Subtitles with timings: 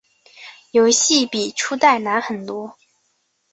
[0.71, 2.75] 游戏比初代难很多。